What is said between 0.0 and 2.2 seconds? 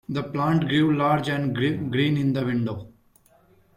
The plant grew large and green